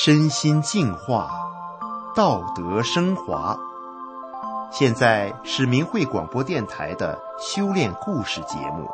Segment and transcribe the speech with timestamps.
[0.00, 1.28] 身心净化，
[2.14, 3.58] 道德升华。
[4.70, 8.88] 现在是明慧广播电台的修炼故事节目。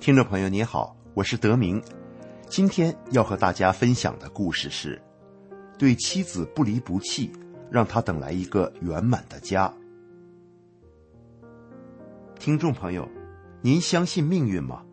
[0.00, 1.82] 听众朋友，你好，我是德明。
[2.48, 5.00] 今天要和大家分享的故事是：
[5.82, 7.28] 对妻子不离不弃，
[7.68, 9.68] 让他等来一个圆满的家。
[12.38, 13.08] 听众朋友，
[13.62, 14.84] 您相信命运吗？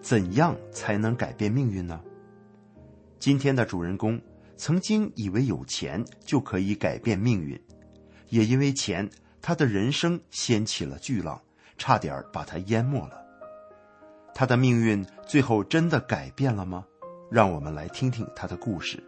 [0.00, 2.00] 怎样才能改变命运呢？
[3.18, 4.20] 今天的主人公
[4.56, 7.60] 曾经以为有钱就可以改变命运，
[8.28, 9.10] 也因为钱，
[9.42, 11.42] 他的人生掀起了巨浪，
[11.76, 13.20] 差点把他淹没了。
[14.32, 16.86] 他的命运最后真的改变了吗？
[17.32, 19.02] 让我们来听听他的故事。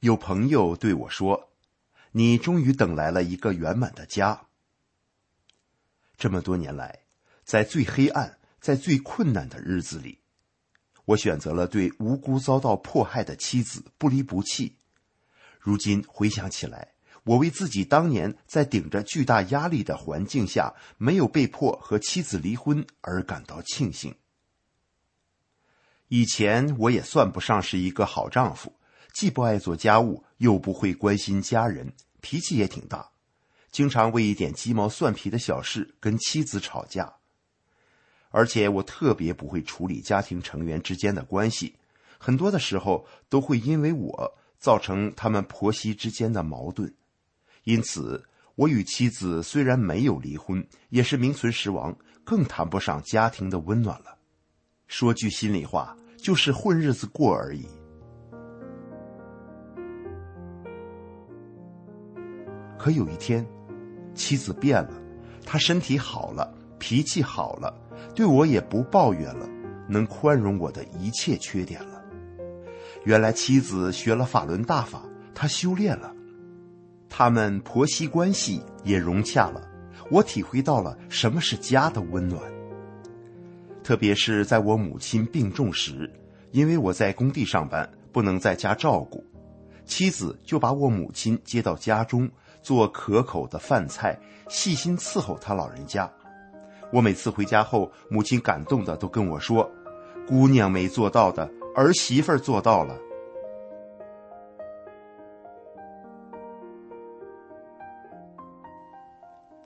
[0.00, 1.50] 有朋友对我说
[2.12, 4.46] ：“你终于等来了一个圆满的家。”
[6.16, 7.00] 这么多年来，
[7.44, 10.20] 在最黑暗、在最困难的日子里，
[11.04, 14.76] 我选择了对无辜遭到迫害的妻子不离不弃。
[15.58, 24.14] 如今回想起来，我为自己当年在顶着巨大压力的环境下没有被迫和妻子离婚而感到庆幸。
[26.06, 28.77] 以前我也算不上是一个好丈夫，
[29.18, 33.10] 既不爱做家务，又不会关心家人，脾气也挺大，
[33.72, 37.12] 经常为一点鸡毛蒜皮的小事跟妻子吵架。
[38.30, 41.74] 而且我特别不会处理家庭成员之间的关系，
[42.16, 46.94] 很多的时候都会因为我造成他们婆媳之间的矛盾。
[47.64, 54.16] 因此，我与妻子虽然没有离婚，也是名存实亡，更谈不上家庭的温暖了。
[54.86, 57.66] 说句心里话，就是混日子过而已。
[62.88, 63.46] 可有一天，
[64.14, 64.92] 妻子变了，
[65.44, 67.78] 她身体好了，脾气好了，
[68.14, 69.46] 对我也不抱怨了，
[69.86, 72.02] 能宽容我的一切缺点了。
[73.04, 75.02] 原来妻子学了法轮大法，
[75.34, 76.14] 她修炼了。
[77.10, 79.60] 他们婆媳关系也融洽了，
[80.10, 82.40] 我体会到了什么是家的温暖。
[83.84, 86.10] 特别是在我母亲病重时，
[86.52, 89.22] 因为我在工地上班，不能在家照顾，
[89.84, 92.26] 妻子就把我母亲接到家中
[92.62, 96.10] 做可口的饭菜，细心伺候她老人家。
[96.92, 99.70] 我每次回家后，母亲感动的都跟我说
[100.26, 102.98] ：“姑娘没做到的，儿媳妇做到了。”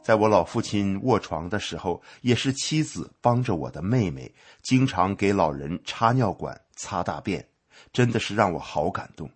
[0.03, 7.47] 在我老父亲卧床的时候，也是妻子帮着我的妹妹，经常给老人插尿管、擦大便，
[7.93, 9.31] 真的是让我好感动。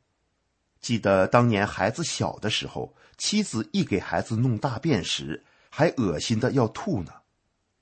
[0.80, 7.12] 记得当年孩子小的时候，妻子一给孩子弄大便时，还恶心的要吐呢。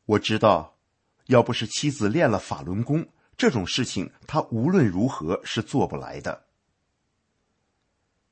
[0.06, 0.76] 我知道，
[1.26, 3.06] 要不是妻子练了法轮功，
[3.36, 6.44] 这种事情他无论如何是做不来的。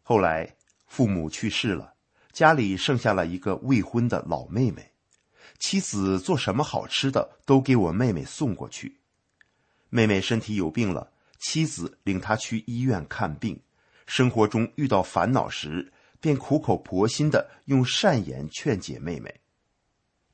[0.02, 0.56] 后来
[0.86, 1.92] 父母去世了。
[2.32, 4.92] 家里剩下了一个未婚的老妹妹，
[5.58, 9.00] 妻子做什么好吃的都给我妹妹送过去。
[9.90, 13.60] 妹妹身体有病了，妻子领她去医院看病。
[14.14, 15.90] 生活中遇到烦恼时，
[16.20, 19.40] 便苦口婆心的用善言劝解妹妹。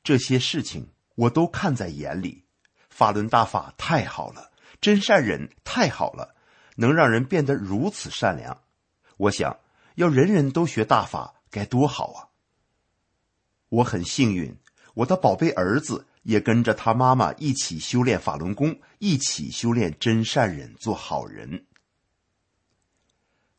[0.02, 2.42] 这些事情我都看在眼里。
[2.90, 4.50] 法轮大法太好了，
[4.80, 6.34] 真善忍太好了，
[6.74, 8.62] 能让人变得如此善良。
[9.16, 9.56] 我想
[9.94, 11.34] 要人人都学大法。
[11.48, 12.18] 该多好啊！
[13.68, 14.56] 我很幸运，
[14.94, 21.64] 我的宝贝儿子也跟着他妈妈一起修炼法轮功，一起修炼真善忍，做好人。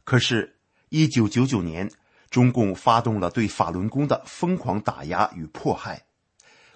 [0.10, 0.56] 可是，
[0.90, 1.88] 一九九九年，
[2.32, 6.04] 中共发动了对法轮功的疯狂打压与迫害。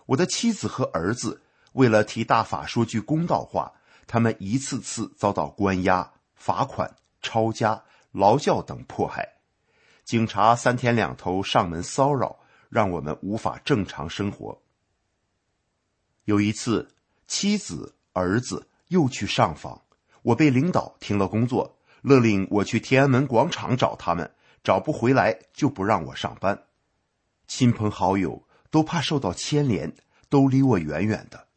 [0.05, 1.41] 我的妻子和儿子
[1.71, 3.73] 为了替大法说句公道话，
[4.05, 9.27] 他们一次次遭到关押、罚款、抄家、劳教等迫害。
[10.03, 12.37] 警察三天两头上门骚扰，
[12.69, 14.61] 让我们无法正常生活。
[16.25, 16.87] 有一次，
[17.25, 19.81] 妻子、儿子又去上访，
[20.21, 24.29] 我被领导停了工作，勒令我去天安门广场找他们，
[24.61, 26.65] 找不回来就不让我上班。
[27.47, 29.95] 亲朋好友都怕受到牵连，
[30.27, 31.47] 都离我远远的。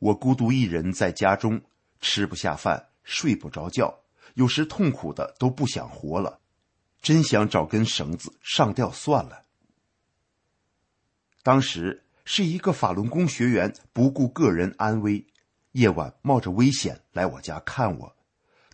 [0.00, 1.62] 我孤独一人在家中，
[2.00, 4.00] 吃不下饭，睡不着觉，
[4.34, 6.40] 有时痛苦的都不想活了。
[7.00, 9.44] 真想找根绳子上吊算了。
[11.44, 15.24] 当时是一个法轮功学员，不顾个人安危，
[15.72, 18.16] 夜晚冒着危险来我家看我。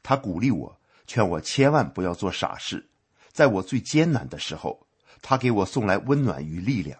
[0.08, 2.88] 他鼓励我，劝我千万不要做傻事。
[3.30, 4.86] 在我最艰难的时候，
[5.20, 6.98] 他给我送来温暖与力量，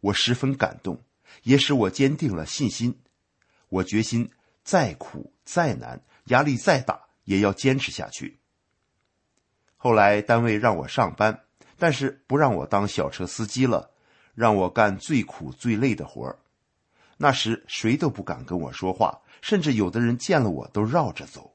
[0.00, 1.00] 我十分感动，
[1.44, 2.98] 也使我坚定了信心。
[3.68, 4.28] 我决心
[4.64, 8.40] 再苦再难，压力再大，也要坚持下去。
[9.76, 11.44] 后来单位让我上班，
[11.78, 13.92] 但是不让我当小车司机了，
[14.34, 16.40] 让我干最苦最累的活儿。
[17.18, 21.54] 那时谁都不敢跟我说话，甚至有的人见了我都绕着走。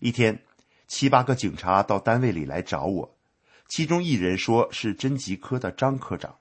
[0.00, 0.42] 一天，
[0.88, 3.16] 七八个警察到单位里来找我，
[3.68, 6.38] 其中一人说是侦缉科的张科长，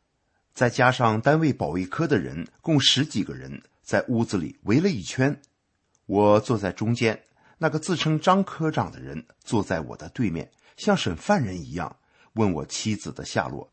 [0.54, 5.42] 再加上单位保卫科的人，共十几个人在屋子里围了一圈，
[6.06, 7.22] 我坐在中间。
[7.58, 11.98] 那个自称张科长的人坐在我的对面，像审犯人一样
[12.34, 13.70] 问我妻子的下落，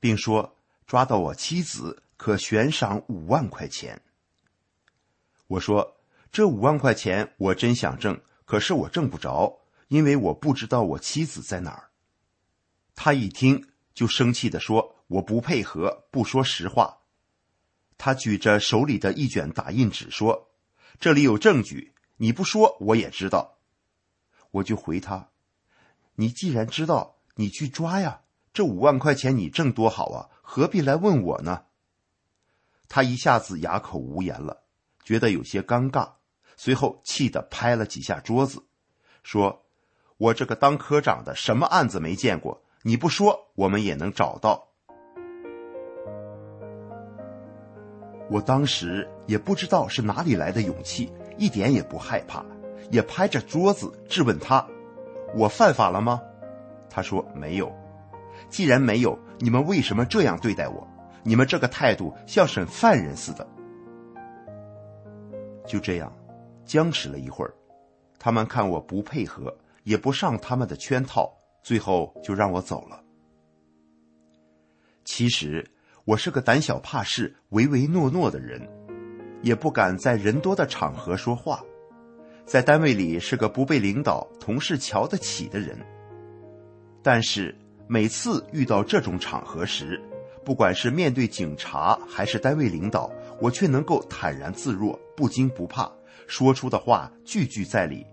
[0.00, 0.56] 并说
[0.86, 4.00] 抓到我妻子可悬赏五万块钱。
[5.48, 5.98] 我说
[6.32, 11.90] 这五万块钱我真想挣，可是我挣不着，因为我不知道我妻子在哪儿。
[12.94, 17.00] 他一听就生气的说：“我不配合，不说实话。”
[17.98, 20.52] 他举着手里的一卷打印纸说
[20.98, 23.58] ：“这里有证据。”你不说我也知道，
[24.50, 25.28] 我就回他
[26.16, 28.22] ：“你既然知道，你去抓呀！
[28.54, 31.64] 这五万块钱你挣多好啊，何必来问我呢？”
[32.88, 34.62] 他一下子哑口无言了，
[35.04, 36.12] 觉得有些尴尬，
[36.56, 38.64] 随后气得拍了几下桌子，
[39.22, 39.62] 说
[40.18, 42.62] ：“我这个当科长的什么案子没见过？
[42.82, 44.66] 你不说，我们也能找到。”
[48.28, 51.12] 我当时也不知道是哪里来的勇气。
[51.38, 52.42] 一点也不害怕，
[52.90, 54.66] 也拍着桌子质问他
[55.36, 56.22] ：“我犯法了吗？”
[56.88, 57.70] 他说：“没有。”
[58.48, 60.88] 既然没有，你们为什么这样对待我？
[61.22, 63.46] 你们这个态度像审犯人似的。
[65.66, 66.10] 就这样，
[66.66, 67.54] 僵持了一会儿，
[68.18, 71.32] 他们看我不配合，也不上他们的圈套，
[71.62, 73.00] 最后就让我走了。
[75.04, 75.64] 其实
[76.04, 78.68] 我是个胆小怕事、唯唯诺诺的人。
[79.42, 81.62] 也不敢在人多的场合说话，
[82.44, 85.78] 在单位里是个不被领导、同事瞧得起的人。
[87.00, 87.54] 但是
[87.86, 90.02] 每次遇到这种场合时，
[90.42, 95.92] 不管是面对警察还是单位领导，我却能够坦然自若、不惊不怕，
[96.26, 98.06] 说出的话句句在理。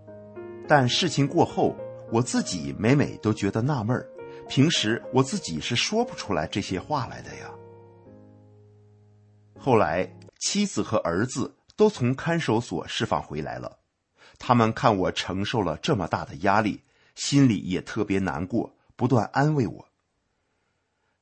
[0.68, 1.76] 但事情过后，
[2.12, 4.10] 我自己每每都觉得纳闷儿：
[4.48, 7.52] 平时我自己是说不出来这些话来的呀。
[9.60, 10.12] 后来。
[10.46, 13.80] 妻子和儿子都从看守所释放回来了，
[14.38, 16.84] 他们看我承受了这么大的压力，
[17.16, 19.88] 心里也特别难过，不断安慰我。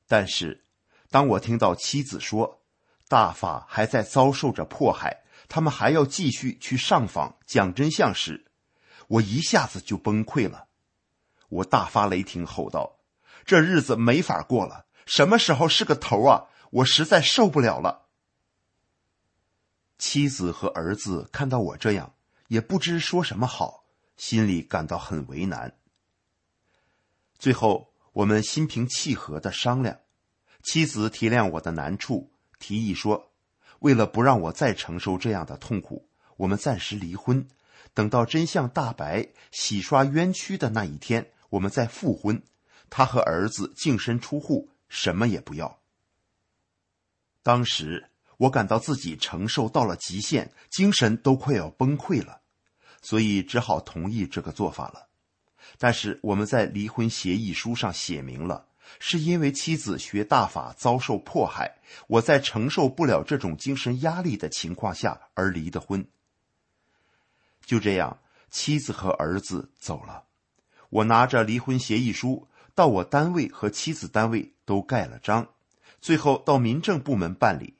[0.08, 0.64] 但是，
[1.08, 2.62] 当我听到妻子说
[3.06, 8.46] 大法还在遭受着迫害，他们还要继续去上访讲真相时，
[9.08, 10.68] 我一下子就崩溃了。
[11.48, 13.00] 我大发雷霆，吼道
[13.44, 16.48] ：“这日子没法过了，什么时候是个头啊？
[16.70, 18.08] 我实在受不了了。”
[19.98, 22.14] 妻子和儿子看到我这样，
[22.48, 23.84] 也不知说什么好，
[24.16, 25.76] 心里感到很为难。
[27.38, 30.00] 最后，我们心平气和的商量，
[30.62, 33.31] 妻子体谅我的难处，提议说
[33.82, 37.46] ：“为了不让我再承受这样的痛苦，我们暂时离婚，
[37.94, 42.42] 等到真相大白、洗刷冤屈的那一天，我们再复婚。
[42.90, 45.78] 他和儿子净身出户，什么也不要。”
[47.44, 48.08] 当时。
[48.38, 52.40] 我感到自己承受到了极限，精神都快要崩溃了，
[53.00, 55.06] 所以只好同意这个做法了。
[55.78, 58.66] 但是我们在离婚协议书上写明了，
[58.98, 66.06] 是因为妻子学大法遭受迫害，我在承受不了这种精神压力的情况下而离的婚。
[67.64, 68.18] 就这样，
[68.50, 70.24] 妻子和儿子走了，
[70.90, 75.48] 我拿着离婚协议书到我单位和妻子单位都盖了章，
[76.00, 77.76] 最后到民政部门办理。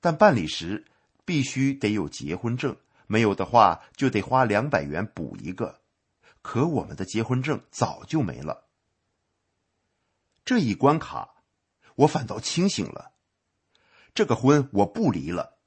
[0.00, 0.84] 但办理时
[1.24, 5.80] 必须得有结婚证，没有的话就得花两百元补一个。
[6.42, 8.65] 可我们的结婚证早就没了。
[10.46, 11.42] 这一关卡，
[11.96, 13.14] 我反倒清醒了。
[14.14, 15.58] 这个婚我不离了，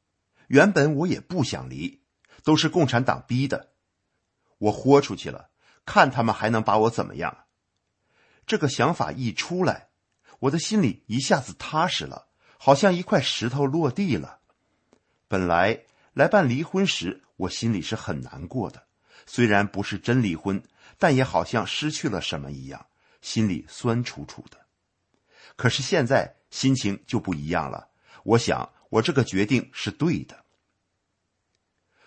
[0.48, 2.02] 原本我也不想离，
[2.46, 3.74] 都是共产党逼的。
[4.58, 5.50] 我豁出去了，
[5.86, 7.46] 看他们还能把我怎么样。
[8.48, 9.90] 这个想法一出来，
[10.40, 12.30] 我的心里一下子踏实了。
[12.58, 14.40] 好像一块石头落地了。
[15.28, 15.84] 本来
[16.14, 18.88] 来办离婚时，我心里是很难过的。
[19.26, 20.64] 虽然不是真离婚，
[20.98, 22.86] 但也好像失去了什么一样，
[23.22, 24.59] 心里酸楚楚的。
[25.60, 27.90] 可是现在心情就不一样了，
[28.24, 30.46] 我想我这个决定是对的。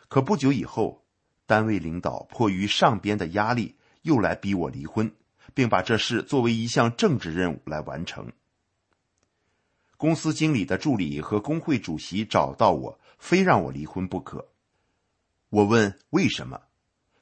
[0.09, 1.05] 可不久以后，
[1.45, 5.15] 单位领导迫于上边的压力，又来逼我离婚，
[5.53, 8.33] 并把这事作为一项政治任务来完成。
[9.99, 14.49] 公司经理的助理和工会主席找到我，非让我离婚不可。
[15.51, 16.63] 我问为什么，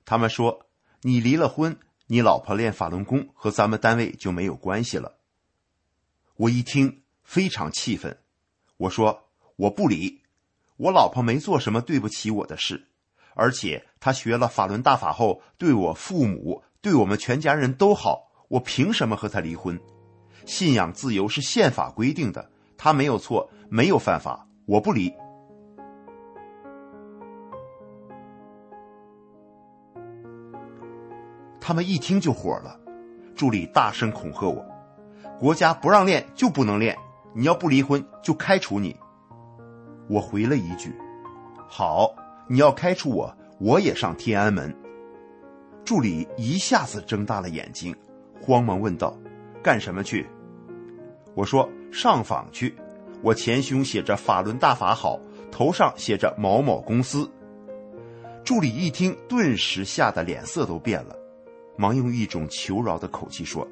[0.05, 0.69] 他们说
[1.03, 5.17] ：“你离了婚，你老婆练法轮功和咱们单位就没有关系了。”
[6.41, 8.17] 我一听非常气愤，
[8.79, 9.25] 我说
[9.57, 10.23] ：“我不离。”
[10.79, 12.89] 我老婆没做什么对不起我的事，
[13.35, 19.79] 而且她学了法轮大法后，对我父母、对我们全家人都好，我凭什么和她离婚？
[20.47, 25.13] 信仰自由是宪法规定的，她没有错，没有犯法，我不离。
[31.61, 32.81] 他们一听就火了，
[33.37, 34.65] 助理大声恐吓我
[35.41, 36.95] ：“国家不让练就不能练，
[37.33, 38.95] 你要不离婚就开除你。”
[40.07, 40.95] 我回了一句
[41.67, 42.15] ：“好，
[42.47, 44.77] 你要开除我，我也上天安门。”
[45.83, 47.97] 助理一下子睁大了眼睛，
[48.39, 49.17] 慌忙问道
[49.65, 50.29] ：“干什么去？”
[51.35, 52.77] 我说：“上访去。”
[53.23, 55.19] 我前胸写着“法轮大法好”，
[55.51, 57.31] 头上写着“某某公司”。
[58.45, 61.17] 助理一听，顿时吓得脸色都变了，
[61.77, 63.67] 忙用一种求饶的口气说：“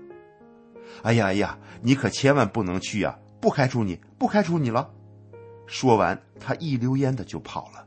[1.02, 3.18] 哎呀哎呀，你可千万不能去呀！
[3.40, 4.92] 不开除你，不开除你了。”
[5.66, 7.86] 说完，他一溜烟的就跑了。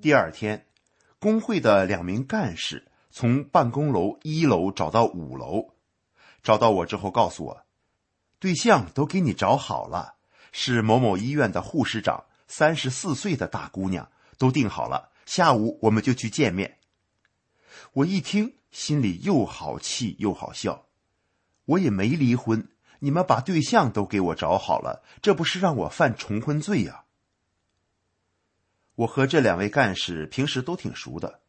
[0.00, 0.66] 第二天，
[1.18, 5.74] 工会的两名干事从办公楼一楼找到五楼，
[6.42, 7.66] 找到我之后告诉我，
[8.38, 10.14] 对象都给你找好了，
[10.52, 16.78] 是某某医院的护士长，三十四岁的大姑娘，都定好了，下午我们就去见面。
[17.92, 20.86] 我一听，心里又好气又好笑，
[21.64, 22.68] 我也没离婚。
[23.00, 27.04] 你们把对象都给我找好了，这不是让我犯重婚罪呀？
[28.96, 31.40] 我和这两位干事平时都挺熟的，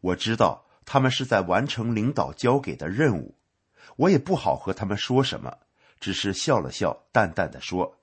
[0.00, 3.38] 我知道他们是在完成领导交给的任务，
[3.96, 5.56] 我也不好和他们说什么，
[5.98, 7.98] 只是笑了笑，淡淡的说：“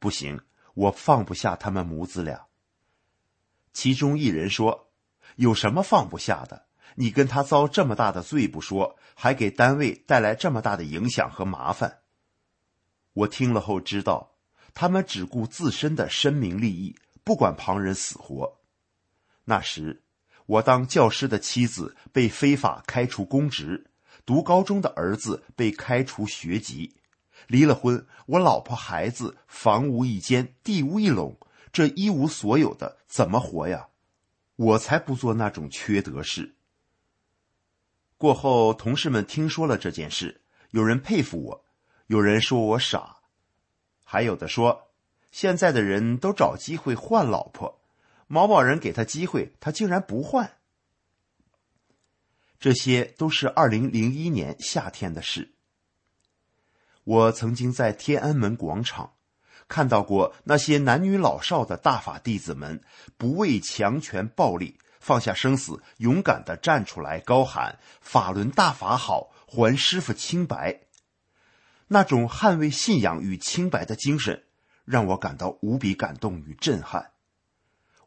[0.00, 0.40] 不行，
[0.72, 2.46] 我放不下他们母子俩。”
[3.74, 4.90] 其中一人说
[5.36, 6.64] ：“有什么放不下的？”
[6.96, 11.98] 你跟他遭这么大的罪不说，还给单位带来这么大的影响和麻烦。
[13.12, 14.32] 我听了后知道，
[14.74, 18.60] 他们只顾自身的身名利益，不管旁人死活。
[19.44, 20.02] 那时，
[20.46, 23.90] 我当教师的妻子被非法开除公职，
[24.24, 26.96] 读高中的儿子被开除学籍，
[27.46, 31.36] 离了婚，我老婆孩子房无一间，地无一垄，
[31.72, 33.88] 这一无所有的怎么活呀？
[34.56, 36.54] 我才不做那种缺德事。
[38.20, 41.64] 过后，同事们听说了这件事，有人佩服我，
[42.08, 43.16] 有人说我傻，
[44.04, 44.90] 还有的说，
[45.30, 47.80] 现在的人都找机会换老婆，
[48.26, 50.58] 某某人给他机会，他竟然不换。
[52.58, 55.54] 这些都是二零零一年夏天的事。
[57.04, 59.14] 我曾经在天安门广场
[59.66, 62.82] 看到过那些男女老少的大法弟子们，
[63.16, 64.78] 不畏强权暴力。
[65.00, 70.82] 放下生死，勇敢的站出来，高喊“法轮大法好，还师傅清白”。
[71.88, 74.44] 那种捍卫信仰与清白的精神，
[74.84, 77.12] 让我感到无比感动与震撼。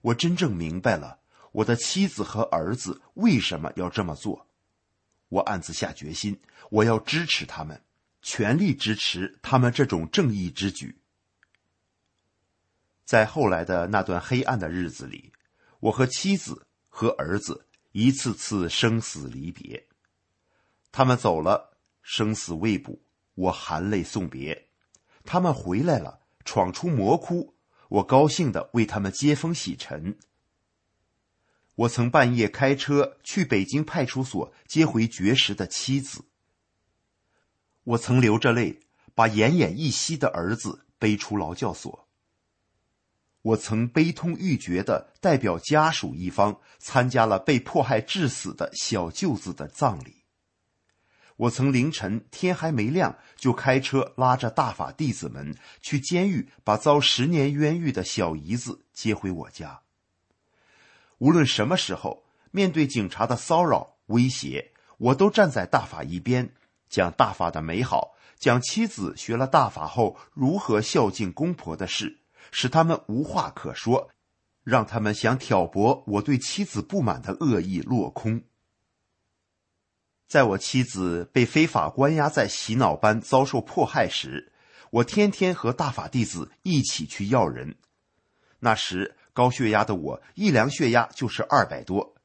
[0.01, 1.19] 我真正明白了
[1.51, 4.47] 我的妻子和儿子为什么要这么做。
[5.29, 7.81] 我暗自下决心，我要支持他们，
[8.21, 10.99] 全力支持他们这种正义之举。
[13.03, 15.33] 在后来的那段黑暗的日子里，
[15.79, 16.67] 我和妻子。
[16.95, 19.87] 和儿子一次次生死离别，
[20.91, 23.01] 他们走了，生死未卜，
[23.33, 24.67] 我含泪送别；
[25.25, 27.55] 他们回来了，闯出魔窟，
[27.89, 30.19] 我高兴的为他们接风洗尘。
[31.73, 36.25] 我曾半夜开车去北京派出所接回绝食的妻子，
[37.83, 38.79] 我曾流着泪
[39.15, 42.02] 把奄奄一息的儿子背出劳教所。
[43.43, 50.23] 我曾悲痛欲绝的代表家属一方参加了被迫害致死的小舅子的葬礼。
[51.35, 59.81] 我曾凌晨天还没亮就开车拉着大法弟子们去监狱，把遭十年冤狱的小姨子接回我家。
[61.17, 66.53] 无论什么时候，面对警察的骚扰威胁，我都站在大法一边，
[66.87, 72.19] 讲大法的美好，讲妻子学了大法后如何孝敬公婆的事。
[72.55, 74.11] 使他们无话可说，
[74.63, 78.43] 让他们想挑拨我对妻子不满的恶意落空。
[80.27, 84.53] 在我妻子被非法关押在洗脑班遭受迫害时，
[84.91, 87.75] 我天天和大法弟子一起去要人。
[88.59, 92.15] 那时高血压的我一量血压就是二百多，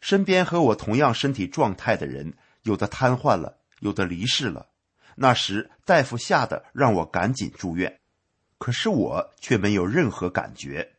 [0.00, 4.70] 身边和我同样身体状态的人，有的瘫痪了，有的离世了。
[5.14, 8.00] 那时大夫吓得让我赶紧住院，
[8.62, 10.92] 可是我却没有任何感觉。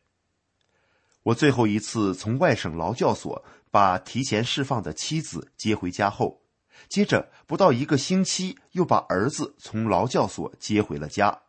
[1.22, 6.42] 我最后一次从外省劳教所把提前释放的妻子接回家后，
[6.90, 11.40] 接着不到一个星期又把儿子从劳教所接回了家。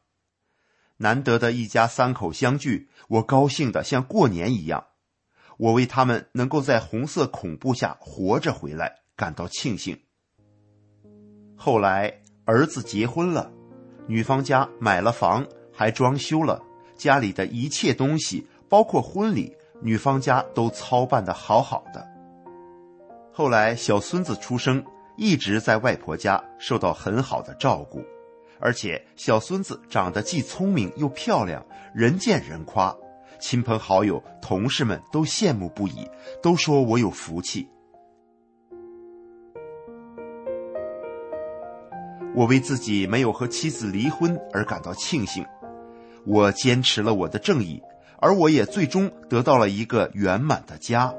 [0.95, 4.87] 难得的一家三口相聚，我高兴的像过年一样。
[5.57, 9.99] 我为他们能够在红色恐怖下活着回来感到庆幸。
[11.57, 13.51] 后来儿子结婚了，
[14.07, 15.45] 女方家买了房，
[15.75, 16.61] 还装修了，
[16.95, 19.55] 家里的一切东西，包括婚礼。
[19.81, 22.07] 女方家都操办的好好的。
[23.31, 24.83] 后来小孙子出生，
[25.17, 28.01] 一直在外婆家受到很好的照顾，
[28.57, 31.63] 而且小孙子长得既聪明又漂亮，
[31.93, 32.95] 人见人夸，
[33.37, 36.09] 亲朋好友、同事们都羡慕不已，
[36.41, 37.67] 都说我有福气。
[42.33, 45.45] 我为自己没有和妻子离婚而感到庆幸，
[46.25, 47.81] 我坚持了我的正义。
[48.19, 51.13] 而我也最终得到了一个圆满的家。